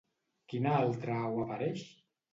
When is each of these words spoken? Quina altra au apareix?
Quina 0.53 0.71
altra 0.77 1.19
au 1.27 1.39
apareix? 1.45 1.85